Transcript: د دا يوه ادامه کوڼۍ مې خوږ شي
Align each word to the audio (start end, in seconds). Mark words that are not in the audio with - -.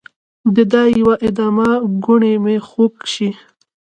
د 0.55 0.57
دا 0.73 0.83
يوه 0.99 1.15
ادامه 1.27 1.69
کوڼۍ 2.03 2.35
مې 2.43 2.55
خوږ 2.67 2.95
شي 3.13 3.29